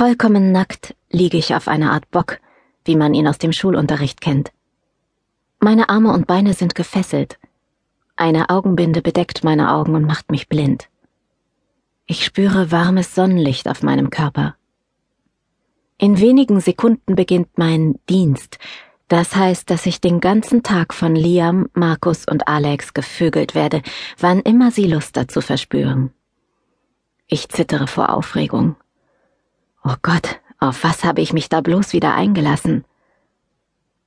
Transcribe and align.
Vollkommen 0.00 0.50
nackt 0.50 0.96
liege 1.10 1.36
ich 1.36 1.54
auf 1.54 1.68
einer 1.68 1.92
Art 1.92 2.10
Bock, 2.10 2.38
wie 2.86 2.96
man 2.96 3.12
ihn 3.12 3.28
aus 3.28 3.36
dem 3.36 3.52
Schulunterricht 3.52 4.22
kennt. 4.22 4.50
Meine 5.58 5.90
Arme 5.90 6.14
und 6.14 6.26
Beine 6.26 6.54
sind 6.54 6.74
gefesselt. 6.74 7.38
Eine 8.16 8.48
Augenbinde 8.48 9.02
bedeckt 9.02 9.44
meine 9.44 9.70
Augen 9.70 9.94
und 9.94 10.06
macht 10.06 10.30
mich 10.30 10.48
blind. 10.48 10.88
Ich 12.06 12.24
spüre 12.24 12.72
warmes 12.72 13.14
Sonnenlicht 13.14 13.68
auf 13.68 13.82
meinem 13.82 14.08
Körper. 14.08 14.56
In 15.98 16.18
wenigen 16.18 16.60
Sekunden 16.60 17.14
beginnt 17.14 17.58
mein 17.58 18.00
Dienst. 18.08 18.58
Das 19.08 19.36
heißt, 19.36 19.68
dass 19.68 19.84
ich 19.84 20.00
den 20.00 20.20
ganzen 20.20 20.62
Tag 20.62 20.94
von 20.94 21.14
Liam, 21.14 21.68
Markus 21.74 22.24
und 22.24 22.48
Alex 22.48 22.94
gevögelt 22.94 23.54
werde, 23.54 23.82
wann 24.18 24.40
immer 24.40 24.70
sie 24.70 24.86
Lust 24.86 25.18
dazu 25.18 25.42
verspüren. 25.42 26.10
Ich 27.26 27.50
zittere 27.50 27.86
vor 27.86 28.14
Aufregung. 28.14 28.76
Oh 29.82 29.94
Gott, 30.02 30.40
auf 30.58 30.84
was 30.84 31.04
habe 31.04 31.22
ich 31.22 31.32
mich 31.32 31.48
da 31.48 31.62
bloß 31.62 31.94
wieder 31.94 32.14
eingelassen? 32.14 32.84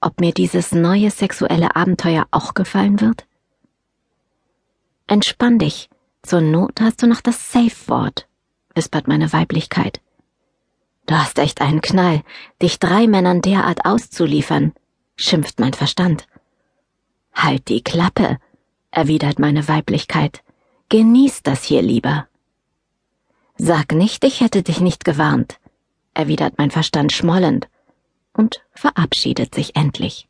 Ob 0.01 0.19
mir 0.19 0.31
dieses 0.31 0.71
neue 0.71 1.09
sexuelle 1.09 1.75
Abenteuer 1.75 2.27
auch 2.29 2.53
gefallen 2.53 3.01
wird? 3.01 3.25
Entspann 5.07 5.57
dich, 5.57 5.89
zur 6.21 6.41
Not 6.41 6.79
hast 6.79 7.01
du 7.01 7.07
noch 7.07 7.21
das 7.21 7.51
Safe-Wort, 7.51 8.27
wispert 8.75 9.07
meine 9.07 9.33
Weiblichkeit. 9.33 9.99
Du 11.07 11.15
hast 11.15 11.39
echt 11.39 11.59
einen 11.59 11.81
Knall, 11.81 12.21
dich 12.61 12.77
drei 12.77 13.07
Männern 13.07 13.41
derart 13.41 13.85
auszuliefern, 13.85 14.73
schimpft 15.15 15.59
mein 15.59 15.73
Verstand. 15.73 16.27
Halt 17.33 17.67
die 17.67 17.83
Klappe, 17.83 18.37
erwidert 18.91 19.39
meine 19.39 19.67
Weiblichkeit. 19.67 20.43
Genieß 20.89 21.41
das 21.41 21.63
hier 21.63 21.81
lieber. 21.81 22.27
Sag 23.57 23.93
nicht, 23.93 24.23
ich 24.23 24.41
hätte 24.41 24.61
dich 24.61 24.79
nicht 24.79 25.03
gewarnt 25.03 25.59
erwidert 26.13 26.55
mein 26.57 26.71
Verstand 26.71 27.11
schmollend 27.11 27.67
und 28.33 28.61
verabschiedet 28.73 29.53
sich 29.53 29.75
endlich. 29.75 30.27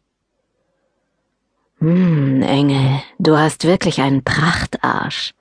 Hm, 1.79 2.41
Engel, 2.41 3.01
du 3.19 3.37
hast 3.37 3.65
wirklich 3.65 4.01
einen 4.01 4.23
Prachtarsch. 4.23 5.33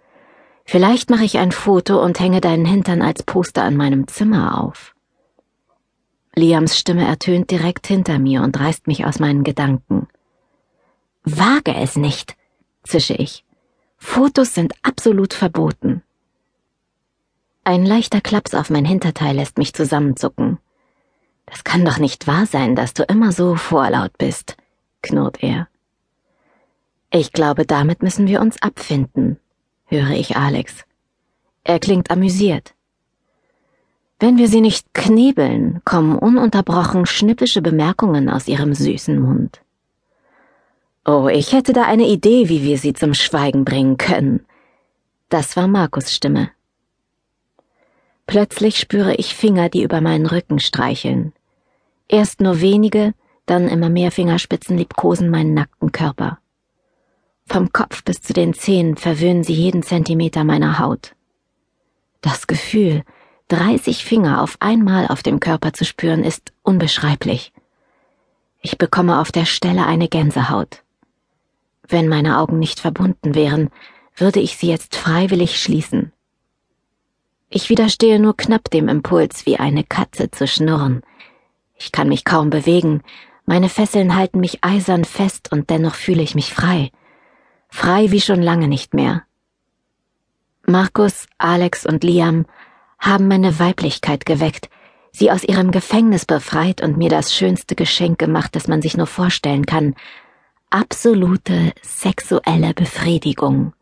Vielleicht 0.64 1.10
mache 1.10 1.24
ich 1.24 1.38
ein 1.38 1.52
Foto 1.52 2.02
und 2.02 2.18
hänge 2.18 2.40
deinen 2.40 2.64
Hintern 2.64 3.02
als 3.02 3.22
Poster 3.22 3.62
an 3.62 3.76
meinem 3.76 4.08
Zimmer 4.08 4.62
auf. 4.62 4.94
Liams 6.34 6.78
Stimme 6.78 7.06
ertönt 7.06 7.50
direkt 7.50 7.86
hinter 7.86 8.18
mir 8.18 8.42
und 8.42 8.58
reißt 8.58 8.86
mich 8.86 9.04
aus 9.04 9.18
meinen 9.18 9.44
Gedanken. 9.44 10.08
Wage 11.24 11.74
es 11.74 11.96
nicht, 11.96 12.36
zische 12.84 13.14
ich. 13.14 13.44
Fotos 13.98 14.54
sind 14.54 14.72
absolut 14.82 15.34
verboten. 15.34 16.02
Ein 17.64 17.86
leichter 17.86 18.20
Klaps 18.20 18.54
auf 18.54 18.70
mein 18.70 18.84
Hinterteil 18.84 19.36
lässt 19.36 19.56
mich 19.56 19.72
zusammenzucken. 19.72 20.58
Das 21.46 21.62
kann 21.62 21.84
doch 21.84 21.98
nicht 21.98 22.26
wahr 22.26 22.46
sein, 22.46 22.74
dass 22.74 22.92
du 22.92 23.04
immer 23.04 23.30
so 23.30 23.54
vorlaut 23.54 24.18
bist, 24.18 24.56
knurrt 25.00 25.42
er. 25.42 25.68
Ich 27.10 27.32
glaube, 27.32 27.64
damit 27.64 28.02
müssen 28.02 28.26
wir 28.26 28.40
uns 28.40 28.60
abfinden, 28.62 29.38
höre 29.86 30.10
ich 30.10 30.36
Alex. 30.36 30.84
Er 31.62 31.78
klingt 31.78 32.10
amüsiert. 32.10 32.74
Wenn 34.18 34.38
wir 34.38 34.48
sie 34.48 34.60
nicht 34.60 34.92
knebeln, 34.94 35.82
kommen 35.84 36.16
ununterbrochen 36.16 37.06
schnippische 37.06 37.62
Bemerkungen 37.62 38.28
aus 38.28 38.48
ihrem 38.48 38.74
süßen 38.74 39.20
Mund. 39.20 39.60
Oh, 41.04 41.28
ich 41.28 41.52
hätte 41.52 41.72
da 41.72 41.82
eine 41.82 42.06
Idee, 42.08 42.48
wie 42.48 42.62
wir 42.62 42.78
sie 42.78 42.92
zum 42.92 43.14
Schweigen 43.14 43.64
bringen 43.64 43.98
können. 43.98 44.46
Das 45.28 45.56
war 45.56 45.66
Markus 45.68 46.12
Stimme. 46.12 46.50
Plötzlich 48.26 48.78
spüre 48.78 49.14
ich 49.14 49.34
Finger, 49.34 49.68
die 49.68 49.82
über 49.82 50.00
meinen 50.00 50.26
Rücken 50.26 50.58
streicheln. 50.58 51.32
Erst 52.08 52.40
nur 52.40 52.60
wenige, 52.60 53.14
dann 53.46 53.68
immer 53.68 53.88
mehr 53.88 54.10
Fingerspitzen 54.10 54.78
liebkosen 54.78 55.28
meinen 55.28 55.54
nackten 55.54 55.92
Körper. 55.92 56.38
Vom 57.46 57.72
Kopf 57.72 58.04
bis 58.04 58.20
zu 58.22 58.32
den 58.32 58.54
Zehen 58.54 58.96
verwöhnen 58.96 59.44
sie 59.44 59.52
jeden 59.52 59.82
Zentimeter 59.82 60.44
meiner 60.44 60.78
Haut. 60.78 61.14
Das 62.20 62.46
Gefühl, 62.46 63.02
30 63.48 64.04
Finger 64.04 64.42
auf 64.42 64.56
einmal 64.60 65.08
auf 65.08 65.22
dem 65.22 65.40
Körper 65.40 65.72
zu 65.72 65.84
spüren, 65.84 66.22
ist 66.22 66.52
unbeschreiblich. 66.62 67.52
Ich 68.62 68.78
bekomme 68.78 69.20
auf 69.20 69.32
der 69.32 69.44
Stelle 69.44 69.86
eine 69.86 70.08
Gänsehaut. 70.08 70.84
Wenn 71.88 72.08
meine 72.08 72.38
Augen 72.38 72.58
nicht 72.58 72.78
verbunden 72.78 73.34
wären, 73.34 73.70
würde 74.16 74.40
ich 74.40 74.56
sie 74.56 74.68
jetzt 74.68 74.94
freiwillig 74.94 75.60
schließen. 75.60 76.11
Ich 77.54 77.68
widerstehe 77.68 78.18
nur 78.18 78.34
knapp 78.34 78.70
dem 78.70 78.88
Impuls, 78.88 79.44
wie 79.44 79.58
eine 79.58 79.84
Katze 79.84 80.30
zu 80.30 80.48
schnurren. 80.48 81.02
Ich 81.76 81.92
kann 81.92 82.08
mich 82.08 82.24
kaum 82.24 82.48
bewegen, 82.48 83.02
meine 83.44 83.68
Fesseln 83.68 84.16
halten 84.16 84.40
mich 84.40 84.64
eisern 84.64 85.04
fest 85.04 85.52
und 85.52 85.68
dennoch 85.68 85.94
fühle 85.94 86.22
ich 86.22 86.34
mich 86.34 86.54
frei. 86.54 86.90
Frei 87.68 88.10
wie 88.10 88.22
schon 88.22 88.40
lange 88.40 88.68
nicht 88.68 88.94
mehr. 88.94 89.24
Markus, 90.66 91.26
Alex 91.36 91.84
und 91.84 92.04
Liam 92.04 92.46
haben 92.98 93.28
meine 93.28 93.58
Weiblichkeit 93.58 94.24
geweckt, 94.24 94.70
sie 95.10 95.30
aus 95.30 95.44
ihrem 95.44 95.72
Gefängnis 95.72 96.24
befreit 96.24 96.82
und 96.82 96.96
mir 96.96 97.10
das 97.10 97.34
schönste 97.34 97.74
Geschenk 97.74 98.18
gemacht, 98.18 98.56
das 98.56 98.66
man 98.66 98.80
sich 98.80 98.96
nur 98.96 99.06
vorstellen 99.06 99.66
kann. 99.66 99.94
Absolute 100.70 101.74
sexuelle 101.82 102.72
Befriedigung. 102.72 103.74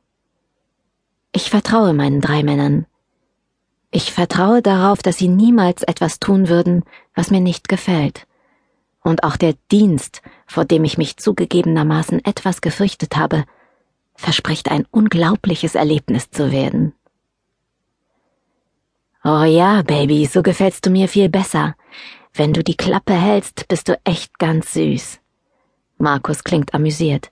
Ich 1.31 1.51
vertraue 1.51 1.95
meinen 1.95 2.21
drei 2.21 2.43
Männern. 2.43 2.87
Ich 3.91 4.13
vertraue 4.13 4.63
darauf, 4.63 5.03
dass 5.03 5.19
sie 5.19 5.29
niemals 5.29 5.83
etwas 5.83 6.21
tun 6.21 6.49
würden, 6.49 6.85
was 7.15 7.31
mir 7.31 7.41
nicht 7.41 7.69
gefällt. 7.69 8.27
Und 9.03 9.25
auch 9.25 9.37
der 9.37 9.55
Dienst, 9.71 10.23
vor 10.47 10.65
dem 10.65 10.85
ich 10.85 10.99
mich 10.99 11.17
zugegebenermaßen 11.17 12.25
etwas 12.25 12.61
gefürchtet 12.61 13.17
habe, 13.17 13.45
verspricht 14.15 14.71
ein 14.71 14.87
unglaubliches 14.91 15.75
Erlebnis 15.75 16.31
zu 16.31 16.53
werden. 16.53 16.93
Oh 19.25 19.43
ja, 19.43 19.83
Baby, 19.83 20.27
so 20.27 20.43
gefällst 20.43 20.87
du 20.87 20.91
mir 20.91 21.09
viel 21.09 21.29
besser. 21.29 21.75
Wenn 22.33 22.53
du 22.53 22.63
die 22.63 22.77
Klappe 22.77 23.15
hältst, 23.15 23.67
bist 23.69 23.89
du 23.89 23.99
echt 24.05 24.39
ganz 24.39 24.73
süß. 24.73 25.19
Markus 25.99 26.45
klingt 26.45 26.75
amüsiert. 26.75 27.31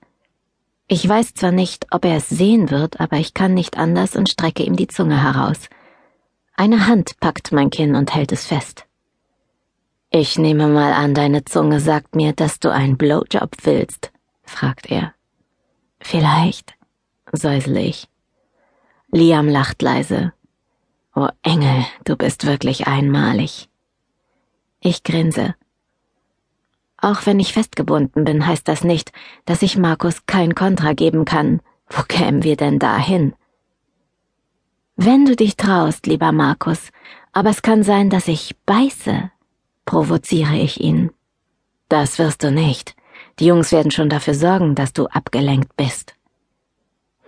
Ich 0.88 1.08
weiß 1.08 1.34
zwar 1.34 1.52
nicht, 1.52 1.86
ob 1.90 2.04
er 2.04 2.16
es 2.16 2.28
sehen 2.28 2.70
wird, 2.70 2.98
aber 3.00 3.18
ich 3.18 3.32
kann 3.32 3.54
nicht 3.54 3.78
anders 3.78 4.16
und 4.16 4.28
strecke 4.28 4.62
ihm 4.64 4.76
die 4.76 4.88
Zunge 4.88 5.22
heraus. 5.22 5.68
Eine 6.58 6.88
Hand 6.88 7.20
packt 7.20 7.52
mein 7.52 7.70
Kinn 7.70 7.94
und 7.94 8.12
hält 8.16 8.32
es 8.32 8.44
fest. 8.44 8.84
Ich 10.10 10.38
nehme 10.38 10.66
mal 10.66 10.92
an, 10.92 11.14
deine 11.14 11.44
Zunge 11.44 11.78
sagt 11.78 12.16
mir, 12.16 12.32
dass 12.32 12.58
du 12.58 12.72
einen 12.72 12.96
Blowjob 12.96 13.52
willst, 13.62 14.10
fragt 14.42 14.90
er. 14.90 15.14
Vielleicht, 16.00 16.74
säusel 17.30 17.76
ich. 17.76 18.08
Liam 19.12 19.46
lacht 19.48 19.82
leise. 19.82 20.32
Oh 21.14 21.28
Engel, 21.42 21.84
du 22.04 22.16
bist 22.16 22.44
wirklich 22.44 22.88
einmalig. 22.88 23.68
Ich 24.80 25.04
grinse. 25.04 25.54
Auch 26.96 27.24
wenn 27.24 27.38
ich 27.38 27.52
festgebunden 27.52 28.24
bin, 28.24 28.44
heißt 28.44 28.66
das 28.66 28.82
nicht, 28.82 29.12
dass 29.44 29.62
ich 29.62 29.78
Markus 29.78 30.26
kein 30.26 30.56
Kontra 30.56 30.92
geben 30.94 31.24
kann. 31.24 31.62
Wo 31.88 32.02
kämen 32.02 32.42
wir 32.42 32.56
denn 32.56 32.80
dahin? 32.80 33.36
Wenn 35.00 35.24
du 35.24 35.36
dich 35.36 35.56
traust, 35.56 36.08
lieber 36.08 36.32
Markus, 36.32 36.90
aber 37.32 37.50
es 37.50 37.62
kann 37.62 37.84
sein, 37.84 38.10
dass 38.10 38.26
ich 38.26 38.56
beiße, 38.66 39.30
provoziere 39.84 40.56
ich 40.56 40.80
ihn. 40.80 41.12
Das 41.88 42.18
wirst 42.18 42.42
du 42.42 42.50
nicht. 42.50 42.96
Die 43.38 43.46
Jungs 43.46 43.70
werden 43.70 43.92
schon 43.92 44.08
dafür 44.08 44.34
sorgen, 44.34 44.74
dass 44.74 44.92
du 44.92 45.06
abgelenkt 45.06 45.76
bist. 45.76 46.16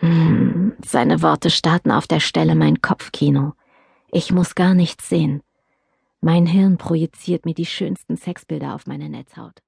Hm, 0.01 0.73
seine 0.85 1.23
Worte 1.23 1.49
starten 1.49 1.93
auf 1.93 2.09
der 2.09 2.19
Stelle 2.19 2.57
mein 2.57 2.83
Kopfkino. 2.83 3.53
Ich 4.11 4.33
muss 4.33 4.57
gar 4.57 4.75
nichts 4.75 5.09
sehen. 5.09 5.41
Mein 6.21 6.47
Hirn 6.47 6.77
projiziert 6.77 7.47
mir 7.47 7.55
die 7.55 7.67
schönsten 7.67 8.17
Sexbilder 8.17 8.75
auf 8.75 8.89
meine 8.89 9.09
Netzhaut. 9.09 9.63